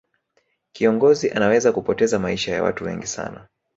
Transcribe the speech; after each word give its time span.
kiongozi 0.75 1.31
anaweza 1.31 1.71
kupoteza 1.71 2.19
maisha 2.19 2.51
ya 2.51 2.63
watu 2.63 2.83
wengi 2.83 3.07
sana 3.07 3.47